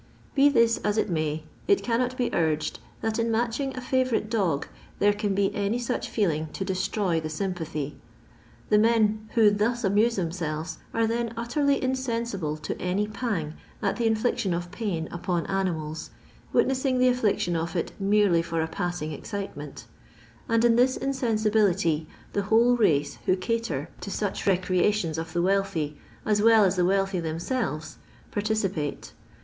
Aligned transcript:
Be 0.33 0.49
this 0.49 0.79
as 0.79 0.97
it 0.97 1.11
may, 1.11 1.43
it 1.67 1.83
cannot 1.83 2.17
be 2.17 2.33
urged 2.33 2.79
that 3.01 3.19
in 3.19 3.29
matching 3.29 3.77
a 3.77 3.81
favourite 3.81 4.31
dog 4.31 4.65
there 4.97 5.13
can 5.13 5.35
be 5.35 5.53
any 5.53 5.77
such 5.77 6.09
feeling 6.09 6.47
to 6.53 6.65
destroy 6.65 7.19
the 7.19 7.29
sympathy. 7.29 8.01
The 8.69 8.79
men 8.79 9.29
who 9.35 9.51
thus 9.51 9.83
amuse 9.83 10.15
themselves 10.15 10.79
are 10.91 11.05
then 11.05 11.35
utterly 11.37 11.79
insensible 11.83 12.57
to 12.57 12.75
any 12.81 13.07
pang 13.07 13.53
at 13.79 13.97
the 13.97 14.07
infliction 14.07 14.55
of 14.55 14.71
pain 14.71 15.07
upon 15.11 15.45
animals, 15.45 16.09
witnessing 16.51 16.97
the 16.97 17.05
infliction 17.09 17.55
of 17.55 17.75
it 17.75 17.91
merely 17.99 18.41
for 18.41 18.59
a 18.63 18.67
passing 18.67 19.11
excitement: 19.11 19.85
and 20.49 20.65
in 20.65 20.77
this 20.77 20.97
insensibility 20.97 22.07
the 22.33 22.41
whole 22.49 22.75
race 22.75 23.19
who 23.27 23.35
cater 23.35 23.87
to 24.01 24.09
such 24.09 24.47
recreations 24.47 25.19
of 25.19 25.33
the 25.33 25.43
wealthy, 25.43 25.95
af 26.25 26.41
well 26.41 26.63
as 26.65 26.75
the 26.75 26.85
wealtby 26.85 27.21
themselves, 27.21 27.99
participate. 28.31 29.13